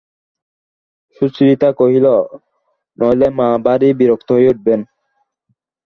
[1.17, 2.05] সুচরিতা কহিল,
[2.97, 4.79] নইলে মা ভারি বিরক্ত হয়ে উঠবেন।